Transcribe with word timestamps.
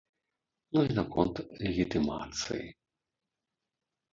Ну 0.77 0.85
і 0.87 0.95
наконт 0.99 1.35
легітымацыі. 1.65 2.67